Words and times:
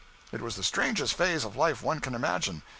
It 0.31 0.41
was 0.41 0.55
the 0.55 0.63
strangest 0.63 1.13
phase 1.13 1.43
of 1.43 1.55
life 1.55 1.83
one 1.83 1.99
can 1.99 2.15
imagine. 2.15 2.63